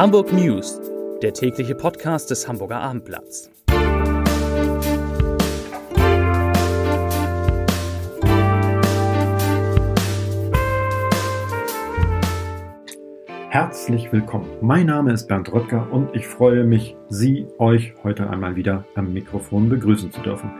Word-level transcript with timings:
Hamburg 0.00 0.32
News, 0.32 0.80
der 1.20 1.34
tägliche 1.34 1.74
Podcast 1.74 2.30
des 2.30 2.48
Hamburger 2.48 2.80
Abendblatts. 2.80 3.50
Herzlich 13.50 14.10
willkommen. 14.10 14.48
Mein 14.62 14.86
Name 14.86 15.12
ist 15.12 15.28
Bernd 15.28 15.52
Röttger 15.52 15.86
und 15.92 16.16
ich 16.16 16.26
freue 16.26 16.64
mich, 16.64 16.96
Sie, 17.10 17.46
euch 17.58 17.92
heute 18.02 18.30
einmal 18.30 18.56
wieder 18.56 18.86
am 18.94 19.12
Mikrofon 19.12 19.68
begrüßen 19.68 20.10
zu 20.10 20.22
dürfen. 20.22 20.50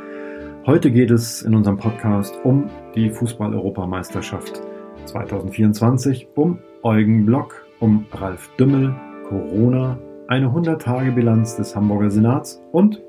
Heute 0.66 0.90
geht 0.90 1.10
es 1.10 1.40
in 1.40 1.54
unserem 1.54 1.78
Podcast 1.78 2.36
um 2.44 2.68
die 2.94 3.08
Fußball-Europameisterschaft 3.08 4.60
2024, 5.06 6.28
um 6.34 6.58
Eugen 6.82 7.24
Block, 7.24 7.64
um 7.78 8.04
Ralf 8.12 8.50
Dümmel, 8.58 8.94
Corona, 9.30 9.96
eine 10.26 10.48
100-Tage-Bilanz 10.48 11.56
des 11.56 11.76
Hamburger 11.76 12.10
Senats 12.10 12.60
und 12.72 13.00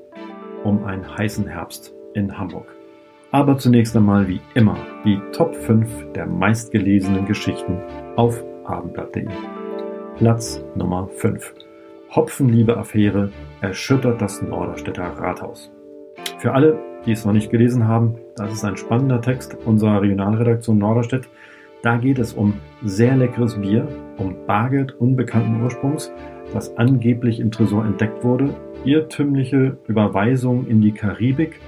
um 0.62 0.84
einen 0.84 1.18
heißen 1.18 1.48
Herbst 1.48 1.92
in 2.14 2.38
Hamburg. 2.38 2.76
Aber 3.32 3.58
zunächst 3.58 3.96
einmal 3.96 4.28
wie 4.28 4.40
immer 4.54 4.76
die 5.04 5.18
Top 5.32 5.52
5 5.52 6.12
der 6.12 6.26
meistgelesenen 6.26 7.26
Geschichten 7.26 7.76
auf 8.14 8.44
abendblatt.de. 8.64 9.26
Platz 10.16 10.64
Nummer 10.76 11.08
5. 11.08 11.54
Hopfenliebe-Affäre 12.14 13.32
erschüttert 13.60 14.22
das 14.22 14.42
Norderstädter 14.42 15.02
Rathaus. 15.02 15.72
Für 16.38 16.52
alle, 16.52 16.78
die 17.04 17.12
es 17.12 17.24
noch 17.24 17.32
nicht 17.32 17.50
gelesen 17.50 17.88
haben, 17.88 18.14
das 18.36 18.52
ist 18.52 18.64
ein 18.64 18.76
spannender 18.76 19.20
Text 19.20 19.56
unserer 19.64 20.00
Regionalredaktion 20.00 20.78
Norderstedt. 20.78 21.28
Da 21.82 21.96
geht 21.96 22.20
es 22.20 22.32
um 22.32 22.54
sehr 22.84 23.16
leckeres 23.16 23.60
Bier, 23.60 23.88
um 24.16 24.36
Bargeld 24.46 24.92
unbekannten 25.00 25.62
Ursprungs, 25.62 26.12
das 26.52 26.76
angeblich 26.76 27.40
im 27.40 27.50
Tresor 27.50 27.84
entdeckt 27.84 28.22
wurde, 28.22 28.54
irrtümliche 28.84 29.76
Überweisungen 29.88 30.68
in 30.68 30.80
die 30.80 30.92
Karibik 30.92 31.60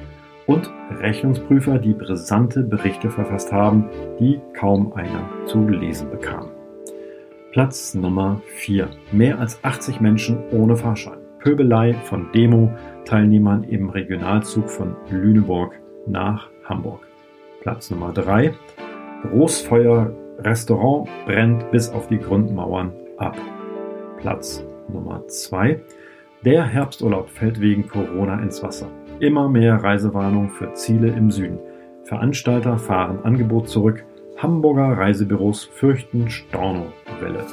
und 0.47 0.70
Rechnungsprüfer, 1.01 1.79
die 1.79 1.95
brisante 1.95 2.62
Berichte 2.62 3.11
verfasst 3.11 3.53
haben, 3.53 3.89
die 4.20 4.41
kaum 4.57 4.92
einer 4.92 5.29
zu 5.47 5.67
lesen 5.67 6.11
bekam. 6.11 6.51
Platz 7.51 7.95
Nummer 7.95 8.41
4. 8.47 8.89
Mehr 9.11 9.41
als 9.41 9.62
80 9.65 10.01
Menschen 10.01 10.39
ohne 10.53 10.77
Fahrschein. 10.77 11.19
Pöbelei 11.41 11.92
von 12.05 12.31
Demo-Teilnehmern 12.33 13.65
im 13.65 13.91
Regionalzug 13.91 14.70
von 14.70 14.95
Lüneburg 15.11 15.75
nach 16.07 16.51
Hamburg. 16.65 17.01
Platz 17.62 17.91
Nummer 17.91 18.12
3. 18.12 18.55
Großfeuer 19.30 20.12
Restaurant 20.39 21.08
brennt 21.25 21.70
bis 21.70 21.91
auf 21.91 22.08
die 22.08 22.19
Grundmauern 22.19 22.92
ab. 23.17 23.36
Platz 24.19 24.64
Nummer 24.92 25.27
2. 25.27 25.80
Der 26.44 26.64
Herbsturlaub 26.64 27.30
fällt 27.30 27.61
wegen 27.61 27.89
Corona 27.89 28.41
ins 28.42 28.62
Wasser. 28.62 28.89
Immer 29.20 29.48
mehr 29.48 29.83
Reisewarnung 29.83 30.50
für 30.50 30.75
Ziele 30.75 31.08
im 31.08 31.30
Süden. 31.30 31.58
Veranstalter 32.02 32.77
fahren 32.77 33.20
Angebot 33.22 33.69
zurück. 33.69 34.05
Hamburger 34.36 34.98
Reisebüros 34.98 35.64
fürchten 35.64 36.28
Stornowelle. 36.28 37.45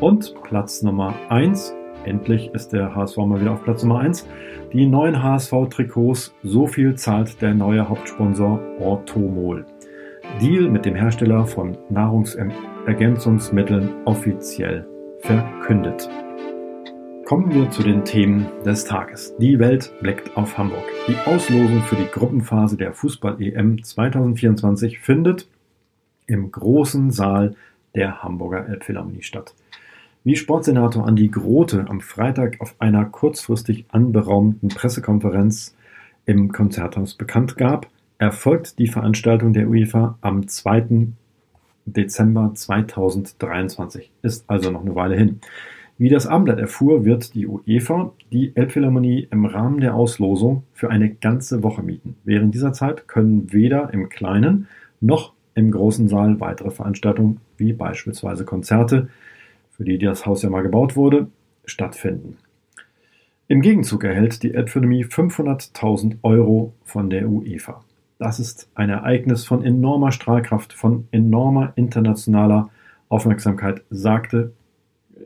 Und 0.00 0.34
Platz 0.42 0.82
Nummer 0.82 1.14
1. 1.28 1.74
Endlich 2.04 2.50
ist 2.54 2.72
der 2.72 2.94
HSV 2.96 3.18
mal 3.18 3.40
wieder 3.40 3.52
auf 3.52 3.62
Platz 3.62 3.84
Nummer 3.84 4.00
1. 4.00 4.26
Die 4.72 4.86
neuen 4.86 5.22
HSV-Trikots. 5.22 6.34
So 6.42 6.66
viel 6.66 6.96
zahlt 6.96 7.40
der 7.40 7.54
neue 7.54 7.88
Hauptsponsor 7.88 8.60
Orthomol. 8.80 9.64
Deal 10.40 10.70
mit 10.70 10.84
dem 10.84 10.94
Hersteller 10.94 11.46
von 11.46 11.76
Nahrungsergänzungsmitteln 11.90 13.90
offiziell 14.04 14.86
verkündet. 15.18 16.08
Kommen 17.24 17.52
wir 17.52 17.68
zu 17.70 17.82
den 17.82 18.04
Themen 18.04 18.46
des 18.64 18.84
Tages. 18.84 19.34
Die 19.38 19.58
Welt 19.58 19.92
blickt 20.00 20.36
auf 20.36 20.56
Hamburg. 20.56 20.84
Die 21.08 21.16
Auslosung 21.28 21.82
für 21.82 21.96
die 21.96 22.06
Gruppenphase 22.06 22.76
der 22.76 22.92
Fußball-EM 22.92 23.82
2024 23.82 25.00
findet 25.00 25.48
im 26.28 26.52
großen 26.52 27.10
Saal 27.10 27.56
der 27.96 28.22
Hamburger 28.22 28.68
Elbphilharmonie 28.68 29.22
statt. 29.22 29.56
Wie 30.22 30.36
Sportsenator 30.36 31.04
Andi 31.04 31.26
Grote 31.28 31.86
am 31.88 32.00
Freitag 32.00 32.60
auf 32.60 32.76
einer 32.78 33.06
kurzfristig 33.06 33.86
anberaumten 33.88 34.68
Pressekonferenz 34.68 35.74
im 36.26 36.52
Konzerthaus 36.52 37.14
bekannt 37.14 37.56
gab, 37.56 37.88
erfolgt 38.18 38.78
die 38.78 38.88
Veranstaltung 38.88 39.52
der 39.52 39.68
UEFA 39.68 40.18
am 40.20 40.46
2. 40.48 41.08
Dezember 41.86 42.52
2023. 42.54 44.10
Ist 44.22 44.44
also 44.50 44.70
noch 44.70 44.82
eine 44.82 44.94
Weile 44.94 45.16
hin. 45.16 45.40
Wie 45.96 46.08
das 46.08 46.26
Abendblatt 46.26 46.58
erfuhr, 46.58 47.04
wird 47.04 47.34
die 47.34 47.46
UEFA 47.46 48.12
die 48.30 48.54
Elbphilharmonie 48.54 49.26
im 49.30 49.46
Rahmen 49.46 49.80
der 49.80 49.94
Auslosung 49.94 50.64
für 50.72 50.90
eine 50.90 51.10
ganze 51.10 51.62
Woche 51.62 51.82
mieten. 51.82 52.16
Während 52.24 52.54
dieser 52.54 52.72
Zeit 52.72 53.08
können 53.08 53.52
weder 53.52 53.92
im 53.92 54.08
kleinen 54.08 54.68
noch 55.00 55.32
im 55.54 55.70
großen 55.70 56.08
Saal 56.08 56.38
weitere 56.40 56.70
Veranstaltungen 56.70 57.40
wie 57.56 57.72
beispielsweise 57.72 58.44
Konzerte, 58.44 59.08
für 59.70 59.84
die 59.84 59.98
das 59.98 60.24
Haus 60.24 60.42
ja 60.42 60.50
mal 60.50 60.62
gebaut 60.62 60.94
wurde, 60.94 61.28
stattfinden. 61.64 62.36
Im 63.48 63.60
Gegenzug 63.60 64.04
erhält 64.04 64.42
die 64.42 64.54
Elbphilharmonie 64.54 65.04
500.000 65.04 66.18
Euro 66.22 66.74
von 66.84 67.10
der 67.10 67.28
UEFA. 67.28 67.82
Das 68.18 68.40
ist 68.40 68.68
ein 68.74 68.90
Ereignis 68.90 69.44
von 69.44 69.62
enormer 69.64 70.10
Strahlkraft, 70.10 70.72
von 70.72 71.06
enormer 71.12 71.72
internationaler 71.76 72.68
Aufmerksamkeit, 73.08 73.82
sagte 73.90 74.52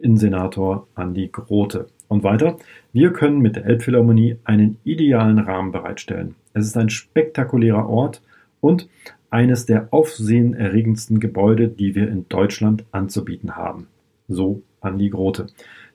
Innensenator 0.02 0.86
Andi 0.94 1.28
Grote. 1.28 1.88
Und 2.08 2.22
weiter, 2.22 2.58
wir 2.92 3.14
können 3.14 3.40
mit 3.40 3.56
der 3.56 3.64
Elbphilharmonie 3.64 4.36
einen 4.44 4.76
idealen 4.84 5.38
Rahmen 5.38 5.72
bereitstellen. 5.72 6.34
Es 6.52 6.66
ist 6.66 6.76
ein 6.76 6.90
spektakulärer 6.90 7.88
Ort 7.88 8.20
und 8.60 8.90
eines 9.30 9.64
der 9.64 9.88
aufsehenerregendsten 9.90 11.18
Gebäude, 11.18 11.68
die 11.68 11.94
wir 11.94 12.10
in 12.10 12.28
Deutschland 12.28 12.84
anzubieten 12.92 13.56
haben. 13.56 13.86
So 14.28 14.60
Andi 14.82 15.08
Grote. 15.08 15.46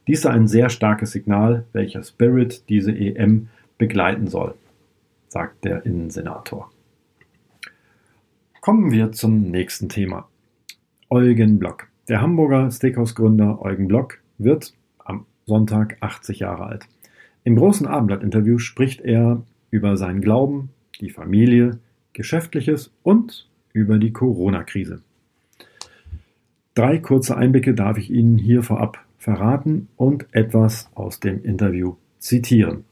Dies 0.08 0.24
sei 0.24 0.32
ein 0.32 0.48
sehr 0.48 0.72
starkes 0.72 1.12
Signal, 1.12 1.66
welcher 1.74 2.02
Spirit 2.02 2.68
diese 2.70 2.92
EM 2.92 3.50
begleiten 3.78 4.26
soll, 4.26 4.56
sagt 5.28 5.64
der 5.64 5.86
Innensenator. 5.86 6.72
Kommen 8.68 8.92
wir 8.92 9.14
zum 9.14 9.50
nächsten 9.50 9.88
Thema. 9.88 10.28
Eugen 11.10 11.58
Block. 11.58 11.88
Der 12.10 12.20
Hamburger 12.20 12.70
Steakhouse-Gründer 12.70 13.62
Eugen 13.62 13.88
Block 13.88 14.20
wird 14.40 14.74
am 15.06 15.26
Sonntag 15.46 15.96
80 16.02 16.40
Jahre 16.40 16.66
alt. 16.66 16.86
Im 17.46 17.56
großen 17.56 17.88
Abendblatt-Interview 17.88 18.58
spricht 18.58 19.00
er 19.00 19.42
über 19.72 19.96
seinen 19.96 20.20
Glauben, 20.20 20.72
die 21.00 21.12
Familie, 21.12 21.80
Geschäftliches 22.12 22.92
und 23.04 23.48
über 23.72 24.00
die 24.00 24.12
Corona-Krise. 24.12 25.02
Drei 26.76 26.98
kurze 26.98 27.38
Einblicke 27.38 27.74
darf 27.74 27.98
ich 27.98 28.12
Ihnen 28.12 28.38
hier 28.38 28.64
vorab 28.64 29.00
verraten 29.18 29.88
und 29.96 30.28
etwas 30.34 30.90
aus 30.94 31.22
dem 31.22 31.42
Interview 31.46 31.96
zitieren. 32.20 32.84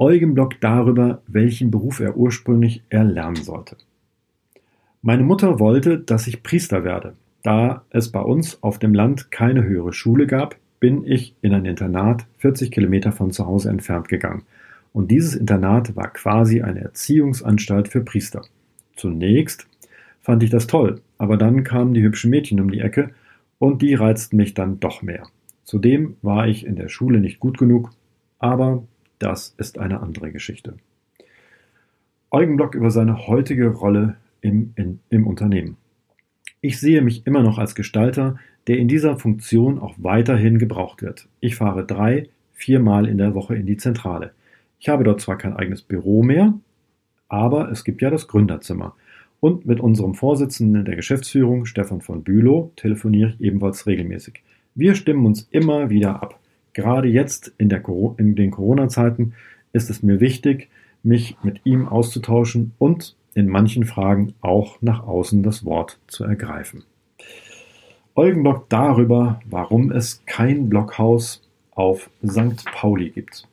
Eugen 0.00 0.34
Block 0.34 0.60
darüber, 0.60 1.22
welchen 1.28 1.70
Beruf 1.70 2.00
er 2.00 2.16
ursprünglich 2.16 2.82
erlernen 2.88 3.36
sollte. 3.44 3.76
Meine 5.04 5.24
Mutter 5.24 5.58
wollte, 5.58 5.98
dass 5.98 6.28
ich 6.28 6.44
Priester 6.44 6.84
werde. 6.84 7.14
Da 7.42 7.84
es 7.90 8.12
bei 8.12 8.20
uns 8.20 8.62
auf 8.62 8.78
dem 8.78 8.94
Land 8.94 9.32
keine 9.32 9.64
höhere 9.64 9.92
Schule 9.92 10.28
gab, 10.28 10.54
bin 10.78 11.04
ich 11.04 11.34
in 11.42 11.52
ein 11.52 11.64
Internat 11.64 12.24
40 12.38 12.70
Kilometer 12.70 13.10
von 13.10 13.32
zu 13.32 13.44
Hause 13.44 13.68
entfernt 13.68 14.08
gegangen. 14.08 14.44
Und 14.92 15.10
dieses 15.10 15.34
Internat 15.34 15.96
war 15.96 16.12
quasi 16.12 16.62
eine 16.62 16.82
Erziehungsanstalt 16.82 17.88
für 17.88 18.02
Priester. 18.02 18.42
Zunächst 18.94 19.66
fand 20.20 20.44
ich 20.44 20.50
das 20.50 20.68
toll, 20.68 21.00
aber 21.18 21.36
dann 21.36 21.64
kamen 21.64 21.94
die 21.94 22.02
hübschen 22.02 22.30
Mädchen 22.30 22.60
um 22.60 22.70
die 22.70 22.80
Ecke 22.80 23.10
und 23.58 23.82
die 23.82 23.94
reizten 23.94 24.36
mich 24.36 24.54
dann 24.54 24.78
doch 24.78 25.02
mehr. 25.02 25.26
Zudem 25.64 26.14
war 26.22 26.46
ich 26.46 26.64
in 26.64 26.76
der 26.76 26.88
Schule 26.88 27.18
nicht 27.18 27.40
gut 27.40 27.58
genug, 27.58 27.90
aber 28.38 28.84
das 29.18 29.52
ist 29.58 29.78
eine 29.78 29.98
andere 29.98 30.30
Geschichte. 30.30 30.74
Eugen 32.30 32.56
Block 32.56 32.76
über 32.76 32.92
seine 32.92 33.26
heutige 33.26 33.66
Rolle 33.66 34.16
im, 34.42 34.74
in, 34.76 35.00
im 35.08 35.26
Unternehmen. 35.26 35.76
Ich 36.60 36.78
sehe 36.78 37.02
mich 37.02 37.26
immer 37.26 37.42
noch 37.42 37.58
als 37.58 37.74
Gestalter, 37.74 38.38
der 38.66 38.78
in 38.78 38.88
dieser 38.88 39.18
Funktion 39.18 39.78
auch 39.78 39.94
weiterhin 39.98 40.58
gebraucht 40.58 41.02
wird. 41.02 41.28
Ich 41.40 41.56
fahre 41.56 41.84
drei, 41.86 42.28
viermal 42.52 43.08
in 43.08 43.18
der 43.18 43.34
Woche 43.34 43.56
in 43.56 43.66
die 43.66 43.76
Zentrale. 43.76 44.32
Ich 44.78 44.88
habe 44.88 45.04
dort 45.04 45.20
zwar 45.20 45.38
kein 45.38 45.54
eigenes 45.54 45.82
Büro 45.82 46.22
mehr, 46.22 46.54
aber 47.28 47.70
es 47.70 47.82
gibt 47.84 48.02
ja 48.02 48.10
das 48.10 48.28
Gründerzimmer. 48.28 48.94
Und 49.40 49.66
mit 49.66 49.80
unserem 49.80 50.14
Vorsitzenden 50.14 50.84
der 50.84 50.94
Geschäftsführung, 50.94 51.66
Stefan 51.66 52.00
von 52.00 52.22
Bülow, 52.22 52.70
telefoniere 52.76 53.30
ich 53.30 53.40
ebenfalls 53.40 53.86
regelmäßig. 53.86 54.42
Wir 54.74 54.94
stimmen 54.94 55.26
uns 55.26 55.48
immer 55.50 55.90
wieder 55.90 56.22
ab. 56.22 56.38
Gerade 56.74 57.08
jetzt 57.08 57.52
in, 57.58 57.68
der, 57.68 57.82
in 58.18 58.36
den 58.36 58.50
Corona-Zeiten 58.52 59.34
ist 59.72 59.90
es 59.90 60.02
mir 60.02 60.20
wichtig, 60.20 60.68
mich 61.02 61.36
mit 61.42 61.60
ihm 61.64 61.88
auszutauschen 61.88 62.72
und 62.78 63.16
in 63.34 63.48
manchen 63.48 63.84
Fragen 63.84 64.34
auch 64.40 64.80
nach 64.80 65.02
außen 65.06 65.42
das 65.42 65.64
Wort 65.64 65.98
zu 66.06 66.24
ergreifen. 66.24 66.84
Eugenblock 68.14 68.68
darüber, 68.68 69.40
warum 69.48 69.90
es 69.90 70.22
kein 70.26 70.68
Blockhaus 70.68 71.42
auf 71.74 72.10
St. 72.26 72.64
Pauli 72.72 73.10
gibt. 73.10 73.48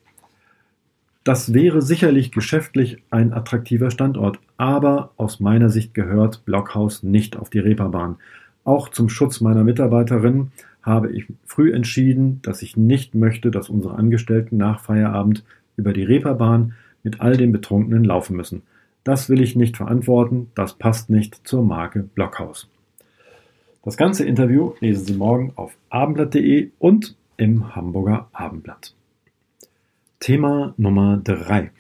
Das 1.24 1.54
wäre 1.54 1.82
sicherlich 1.82 2.32
geschäftlich 2.32 3.04
ein 3.10 3.34
attraktiver 3.34 3.92
Standort, 3.92 4.40
aber 4.58 5.12
aus 5.18 5.40
meiner 5.40 5.70
Sicht 5.70 5.94
gehört 5.94 6.44
Blockhaus 6.46 7.04
nicht 7.04 7.38
auf 7.38 7.50
die 7.50 7.60
Reeperbahn. 7.60 8.18
Auch 8.64 8.90
zum 8.90 9.10
Schutz 9.10 9.40
meiner 9.40 9.64
Mitarbeiterinnen 9.64 10.52
habe 10.82 11.12
ich 11.12 11.26
früh 11.46 11.74
entschieden, 11.74 12.40
dass 12.42 12.62
ich 12.62 12.78
nicht 12.78 13.16
möchte, 13.16 13.52
dass 13.52 13.70
unsere 13.70 13.96
Angestellten 13.96 14.58
nach 14.58 14.80
Feierabend 14.80 15.44
über 15.78 15.94
die 15.94 16.04
Reeperbahn 16.04 16.74
mit 17.04 17.22
all 17.22 17.38
den 17.38 17.52
Betrunkenen 17.52 18.04
laufen 18.04 18.36
müssen. 18.36 18.64
Das 19.04 19.30
will 19.30 19.42
ich 19.42 19.56
nicht 19.56 19.78
verantworten, 19.78 20.52
das 20.56 20.74
passt 20.74 21.10
nicht 21.10 21.48
zur 21.48 21.64
Marke 21.64 22.04
Blockhaus. 22.04 22.70
Das 23.84 23.98
ganze 23.98 24.26
Interview 24.26 24.74
lesen 24.82 25.06
Sie 25.06 25.14
morgen 25.14 25.54
auf 25.56 25.78
abendblatt.de 25.90 26.72
und 26.80 27.16
im 27.38 27.76
Hamburger 27.76 28.28
Abendblatt. 28.34 28.94
Thema 30.20 30.74
Nummer 30.78 31.22
3. 31.24 31.72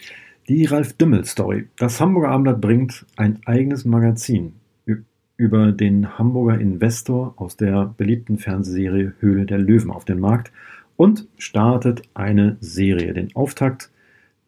Die 0.47 0.65
Ralf 0.65 0.93
Dümmel 0.93 1.25
Story. 1.25 1.67
Das 1.77 1.99
Hamburger 1.99 2.29
Abendblatt 2.29 2.61
bringt 2.61 3.05
ein 3.17 3.39
eigenes 3.45 3.83
Magazin 3.83 4.53
über 5.35 5.71
den 5.71 6.17
Hamburger 6.17 6.59
Investor 6.59 7.33
aus 7.37 7.55
der 7.55 7.93
beliebten 7.97 8.37
Fernsehserie 8.37 9.13
Höhle 9.19 9.45
der 9.45 9.57
Löwen 9.57 9.91
auf 9.91 10.05
den 10.05 10.19
Markt 10.19 10.51
und 10.97 11.27
startet 11.37 12.01
eine 12.13 12.57
Serie. 12.59 13.13
Den 13.13 13.35
Auftakt 13.35 13.89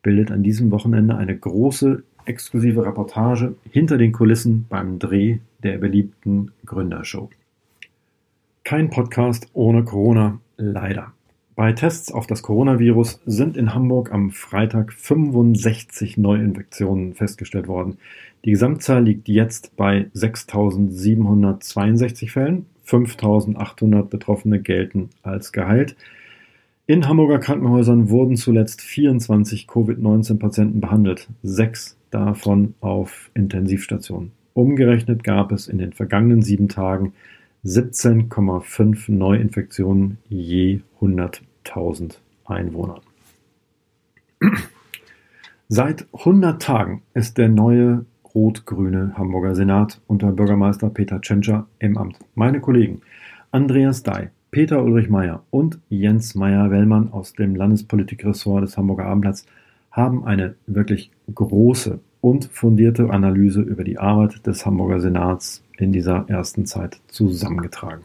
bildet 0.01 0.31
an 0.31 0.43
diesem 0.43 0.71
Wochenende 0.71 1.15
eine 1.15 1.37
große 1.37 2.03
exklusive 2.25 2.85
Reportage 2.85 3.55
hinter 3.71 3.97
den 3.97 4.11
Kulissen 4.11 4.65
beim 4.69 4.99
Dreh 4.99 5.37
der 5.63 5.77
beliebten 5.77 6.51
Gründershow. 6.65 7.29
Kein 8.63 8.89
Podcast 8.89 9.47
ohne 9.53 9.83
Corona, 9.83 10.39
leider. 10.57 11.13
Bei 11.55 11.73
Tests 11.73 12.11
auf 12.11 12.27
das 12.27 12.43
Coronavirus 12.43 13.19
sind 13.25 13.57
in 13.57 13.73
Hamburg 13.73 14.13
am 14.13 14.29
Freitag 14.31 14.93
65 14.93 16.17
Neuinfektionen 16.17 17.13
festgestellt 17.13 17.67
worden. 17.67 17.97
Die 18.45 18.51
Gesamtzahl 18.51 19.03
liegt 19.03 19.27
jetzt 19.27 19.75
bei 19.75 20.05
6.762 20.15 22.31
Fällen. 22.31 22.67
5.800 22.87 24.03
Betroffene 24.03 24.59
gelten 24.59 25.09
als 25.23 25.51
geheilt. 25.51 25.97
In 26.87 27.07
Hamburger 27.07 27.39
Krankenhäusern 27.39 28.09
wurden 28.09 28.35
zuletzt 28.35 28.81
24 28.81 29.67
Covid-19-Patienten 29.67 30.81
behandelt, 30.81 31.29
sechs 31.43 31.97
davon 32.09 32.73
auf 32.81 33.29
Intensivstationen. 33.33 34.31
Umgerechnet 34.53 35.23
gab 35.23 35.51
es 35.51 35.67
in 35.67 35.77
den 35.77 35.93
vergangenen 35.93 36.41
sieben 36.41 36.67
Tagen 36.67 37.13
17,5 37.63 39.11
Neuinfektionen 39.11 40.17
je 40.27 40.81
100.000 40.99 42.17
Einwohner. 42.45 43.01
Seit 45.69 46.07
100 46.13 46.61
Tagen 46.61 47.03
ist 47.13 47.37
der 47.37 47.47
neue 47.47 48.05
rot-grüne 48.33 49.13
Hamburger 49.15 49.55
Senat 49.55 50.01
unter 50.07 50.31
Bürgermeister 50.31 50.89
Peter 50.89 51.21
Tschentscher 51.21 51.67
im 51.79 51.97
Amt. 51.97 52.17
Meine 52.33 52.59
Kollegen 52.59 53.01
Andreas 53.51 54.03
Dai, 54.03 54.31
Peter 54.51 54.83
Ulrich 54.83 55.07
Meyer 55.07 55.43
und 55.49 55.79
Jens 55.87 56.35
Meyer-Wellmann 56.35 57.13
aus 57.13 57.31
dem 57.31 57.55
Landespolitikressort 57.55 58.61
des 58.61 58.75
Hamburger 58.75 59.05
Abendblatts 59.05 59.45
haben 59.91 60.25
eine 60.25 60.55
wirklich 60.67 61.09
große 61.33 62.01
und 62.19 62.49
fundierte 62.51 63.09
Analyse 63.11 63.61
über 63.61 63.85
die 63.85 63.97
Arbeit 63.97 64.45
des 64.45 64.65
Hamburger 64.65 64.99
Senats 64.99 65.63
in 65.77 65.93
dieser 65.93 66.25
ersten 66.27 66.65
Zeit 66.65 66.99
zusammengetragen. 67.07 68.01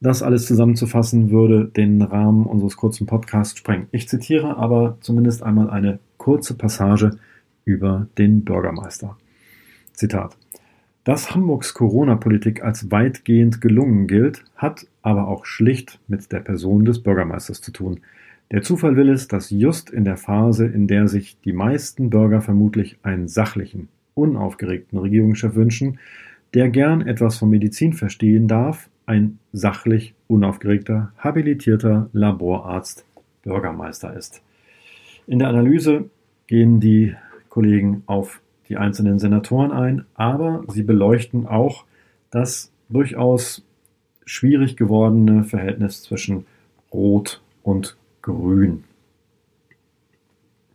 Das 0.00 0.22
alles 0.22 0.46
zusammenzufassen 0.46 1.30
würde 1.30 1.64
den 1.64 2.00
Rahmen 2.00 2.46
unseres 2.46 2.76
kurzen 2.76 3.08
Podcasts 3.08 3.58
sprengen. 3.58 3.88
Ich 3.90 4.08
zitiere 4.08 4.58
aber 4.58 4.98
zumindest 5.00 5.42
einmal 5.42 5.68
eine 5.68 5.98
kurze 6.16 6.54
Passage 6.54 7.18
über 7.64 8.06
den 8.18 8.44
Bürgermeister. 8.44 9.16
Zitat. 9.94 10.36
Dass 11.06 11.32
Hamburgs 11.32 11.72
Corona-Politik 11.72 12.64
als 12.64 12.90
weitgehend 12.90 13.60
gelungen 13.60 14.08
gilt, 14.08 14.42
hat 14.56 14.88
aber 15.02 15.28
auch 15.28 15.46
schlicht 15.46 16.00
mit 16.08 16.32
der 16.32 16.40
Person 16.40 16.84
des 16.84 17.00
Bürgermeisters 17.00 17.60
zu 17.60 17.70
tun. 17.70 18.00
Der 18.50 18.62
Zufall 18.62 18.96
will 18.96 19.10
es, 19.10 19.28
dass 19.28 19.50
just 19.50 19.88
in 19.88 20.04
der 20.04 20.16
Phase, 20.16 20.66
in 20.66 20.88
der 20.88 21.06
sich 21.06 21.40
die 21.44 21.52
meisten 21.52 22.10
Bürger 22.10 22.40
vermutlich 22.40 22.98
einen 23.04 23.28
sachlichen, 23.28 23.88
unaufgeregten 24.14 24.98
Regierungschef 24.98 25.54
wünschen, 25.54 26.00
der 26.54 26.70
gern 26.70 27.06
etwas 27.06 27.38
von 27.38 27.50
Medizin 27.50 27.92
verstehen 27.92 28.48
darf, 28.48 28.88
ein 29.06 29.38
sachlich 29.52 30.12
unaufgeregter, 30.26 31.12
habilitierter 31.18 32.10
Laborarzt 32.14 33.04
Bürgermeister 33.44 34.12
ist. 34.16 34.42
In 35.28 35.38
der 35.38 35.50
Analyse 35.50 36.10
gehen 36.48 36.80
die 36.80 37.14
Kollegen 37.48 38.02
auf 38.06 38.40
die 38.68 38.76
einzelnen 38.76 39.18
Senatoren 39.18 39.72
ein, 39.72 40.04
aber 40.14 40.64
sie 40.68 40.82
beleuchten 40.82 41.46
auch 41.46 41.84
das 42.30 42.72
durchaus 42.88 43.64
schwierig 44.24 44.76
gewordene 44.76 45.44
Verhältnis 45.44 46.02
zwischen 46.02 46.46
Rot 46.92 47.42
und 47.62 47.96
Grün. 48.22 48.84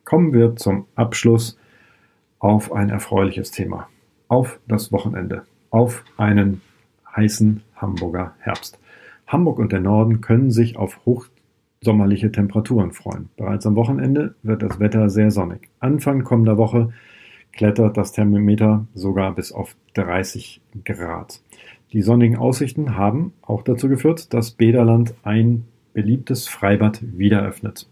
Kommen 0.05 0.33
wir 0.33 0.55
zum 0.55 0.85
Abschluss 0.95 1.57
auf 2.39 2.71
ein 2.73 2.89
erfreuliches 2.89 3.51
Thema, 3.51 3.87
auf 4.27 4.59
das 4.67 4.91
Wochenende 4.91 5.43
auf 5.71 6.03
einen 6.17 6.61
heißen 7.15 7.63
Hamburger 7.75 8.35
Herbst. 8.39 8.77
Hamburg 9.25 9.59
und 9.59 9.71
der 9.71 9.79
Norden 9.79 10.21
können 10.21 10.51
sich 10.51 10.77
auf 10.77 10.99
hochsommerliche 11.05 12.31
Temperaturen 12.31 12.91
freuen. 12.91 13.29
Bereits 13.37 13.65
am 13.65 13.75
Wochenende 13.75 14.35
wird 14.43 14.61
das 14.61 14.79
Wetter 14.79 15.09
sehr 15.09 15.31
sonnig. 15.31 15.69
Anfang 15.79 16.23
kommender 16.23 16.57
Woche 16.57 16.91
klettert 17.53 17.97
das 17.97 18.11
Thermometer 18.11 18.85
sogar 18.93 19.33
bis 19.35 19.51
auf 19.51 19.75
30 19.93 20.61
Grad. 20.85 21.41
Die 21.93 22.01
sonnigen 22.01 22.37
Aussichten 22.37 22.95
haben 22.95 23.33
auch 23.41 23.63
dazu 23.63 23.89
geführt, 23.89 24.33
dass 24.33 24.51
Bederland 24.51 25.13
ein 25.23 25.65
beliebtes 25.93 26.47
Freibad 26.47 27.01
wieder 27.01 27.43
öffnet. 27.43 27.87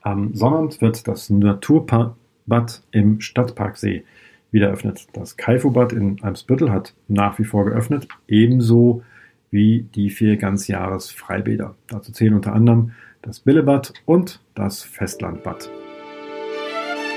Am 0.00 0.34
Sonnabend 0.34 0.80
wird 0.80 1.06
das 1.06 1.30
Naturbad 1.30 2.16
im 2.90 3.20
Stadtparksee 3.20 4.04
wieder 4.50 4.70
öffnet. 4.70 5.06
Das 5.12 5.36
Kaifubad 5.36 5.92
in 5.92 6.22
Eimsbüttel 6.22 6.72
hat 6.72 6.94
nach 7.06 7.38
wie 7.38 7.44
vor 7.44 7.64
geöffnet, 7.66 8.08
ebenso 8.26 9.02
wie 9.50 9.82
die 9.94 10.10
vier 10.10 10.36
Ganzjahres-Freibäder. 10.36 11.74
Dazu 11.88 12.12
zählen 12.12 12.34
unter 12.34 12.54
anderem 12.54 12.92
das 13.22 13.40
Billebad 13.40 13.92
und 14.06 14.40
das 14.54 14.82
Festlandbad. 14.82 15.70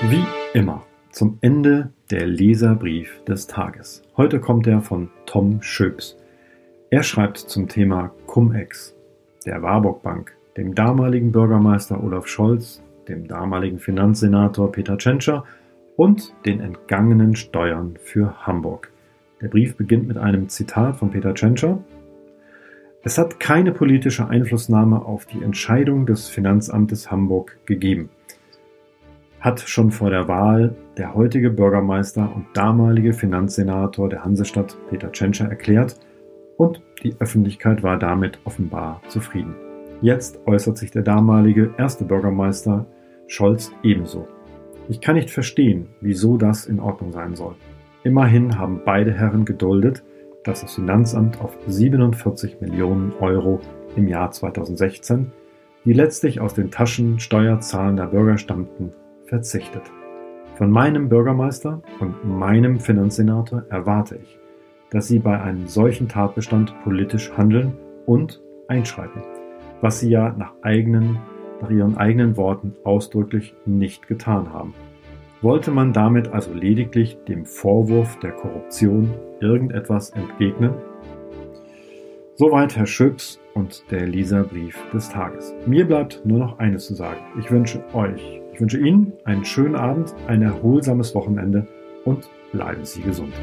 Wie 0.09 0.25
immer 0.57 0.81
zum 1.11 1.37
Ende 1.41 1.91
der 2.09 2.25
Leserbrief 2.25 3.23
des 3.25 3.45
Tages. 3.45 4.01
Heute 4.17 4.39
kommt 4.39 4.65
er 4.65 4.81
von 4.81 5.11
Tom 5.27 5.61
Schöps. 5.61 6.17
Er 6.89 7.03
schreibt 7.03 7.37
zum 7.37 7.67
Thema 7.67 8.11
Cum-Ex, 8.25 8.95
der 9.45 9.61
Warburg 9.61 10.01
Bank, 10.01 10.35
dem 10.57 10.73
damaligen 10.73 11.31
Bürgermeister 11.31 12.03
Olaf 12.03 12.25
Scholz, 12.25 12.81
dem 13.07 13.27
damaligen 13.27 13.77
Finanzsenator 13.77 14.71
Peter 14.71 14.97
Tschentscher 14.97 15.43
und 15.97 16.33
den 16.47 16.61
entgangenen 16.61 17.35
Steuern 17.35 17.93
für 18.01 18.47
Hamburg. 18.47 18.91
Der 19.39 19.49
Brief 19.49 19.77
beginnt 19.77 20.07
mit 20.07 20.17
einem 20.17 20.49
Zitat 20.49 20.97
von 20.97 21.11
Peter 21.11 21.35
Tschentscher. 21.35 21.77
Es 23.03 23.19
hat 23.19 23.39
keine 23.39 23.71
politische 23.71 24.27
Einflussnahme 24.27 25.05
auf 25.05 25.27
die 25.27 25.43
Entscheidung 25.43 26.07
des 26.07 26.27
Finanzamtes 26.27 27.11
Hamburg 27.11 27.59
gegeben. 27.67 28.09
Hat 29.41 29.59
schon 29.59 29.89
vor 29.89 30.11
der 30.11 30.27
Wahl 30.27 30.75
der 30.97 31.15
heutige 31.15 31.49
Bürgermeister 31.49 32.31
und 32.35 32.45
damalige 32.53 33.11
Finanzsenator 33.11 34.07
der 34.07 34.23
Hansestadt 34.23 34.77
Peter 34.87 35.11
Tschentscher 35.11 35.49
erklärt 35.49 35.99
und 36.57 36.83
die 37.01 37.15
Öffentlichkeit 37.19 37.81
war 37.81 37.97
damit 37.97 38.39
offenbar 38.43 39.01
zufrieden. 39.07 39.55
Jetzt 39.99 40.39
äußert 40.45 40.77
sich 40.77 40.91
der 40.91 41.01
damalige 41.01 41.73
erste 41.79 42.05
Bürgermeister 42.05 42.85
Scholz 43.25 43.71
ebenso. 43.81 44.27
Ich 44.89 45.01
kann 45.01 45.15
nicht 45.15 45.31
verstehen, 45.31 45.87
wieso 46.01 46.37
das 46.37 46.67
in 46.67 46.79
Ordnung 46.79 47.11
sein 47.11 47.33
soll. 47.33 47.55
Immerhin 48.03 48.59
haben 48.59 48.81
beide 48.85 49.11
Herren 49.11 49.45
geduldet, 49.45 50.03
dass 50.43 50.61
das 50.61 50.75
Finanzamt 50.75 51.41
auf 51.41 51.57
47 51.65 52.61
Millionen 52.61 53.11
Euro 53.19 53.59
im 53.95 54.07
Jahr 54.07 54.29
2016, 54.29 55.31
die 55.83 55.93
letztlich 55.93 56.41
aus 56.41 56.53
den 56.53 56.69
Taschen 56.69 57.19
steuerzahlender 57.19 58.05
Bürger 58.07 58.37
stammten, 58.37 58.93
verzichtet. 59.31 59.83
Von 60.55 60.69
meinem 60.69 61.07
Bürgermeister 61.07 61.81
und 62.01 62.23
meinem 62.27 62.79
Finanzsenator 62.79 63.63
erwarte 63.69 64.19
ich, 64.21 64.37
dass 64.91 65.07
sie 65.07 65.19
bei 65.19 65.41
einem 65.41 65.67
solchen 65.67 66.09
Tatbestand 66.09 66.75
politisch 66.83 67.31
handeln 67.35 67.73
und 68.05 68.41
einschreiten, 68.67 69.23
was 69.79 70.01
sie 70.01 70.09
ja 70.09 70.35
nach 70.37 70.53
eigenen 70.61 71.17
nach 71.61 71.69
ihren 71.69 71.95
eigenen 71.95 72.37
Worten 72.37 72.75
ausdrücklich 72.83 73.55
nicht 73.65 74.07
getan 74.07 74.51
haben. 74.51 74.73
Wollte 75.41 75.71
man 75.71 75.93
damit 75.93 76.33
also 76.33 76.53
lediglich 76.53 77.17
dem 77.27 77.45
Vorwurf 77.45 78.19
der 78.19 78.31
Korruption 78.31 79.11
irgendetwas 79.39 80.09
entgegnen? 80.11 80.73
Soweit 82.35 82.75
Herr 82.75 82.87
Schüps 82.87 83.39
und 83.53 83.83
der 83.91 84.07
Leserbrief 84.07 84.77
des 84.91 85.09
Tages. 85.09 85.53
Mir 85.67 85.85
bleibt 85.85 86.25
nur 86.25 86.39
noch 86.39 86.59
eines 86.59 86.87
zu 86.87 86.95
sagen. 86.95 87.21
Ich 87.39 87.51
wünsche 87.51 87.83
euch, 87.93 88.40
ich 88.61 88.73
wünsche 88.73 88.77
Ihnen 88.77 89.13
einen 89.25 89.43
schönen 89.43 89.75
Abend, 89.75 90.13
ein 90.27 90.43
erholsames 90.43 91.15
Wochenende 91.15 91.67
und 92.05 92.29
bleiben 92.51 92.85
Sie 92.85 93.01
gesund. 93.01 93.33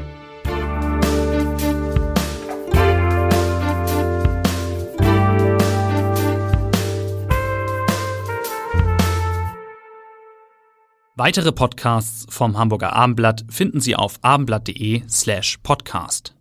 Weitere 11.15 11.51
Podcasts 11.51 12.25
vom 12.33 12.57
Hamburger 12.57 12.93
Abendblatt 12.93 13.43
finden 13.49 13.81
Sie 13.81 13.97
auf 13.97 14.19
abendblatt.de 14.21 15.01
slash 15.09 15.57
podcast. 15.57 16.38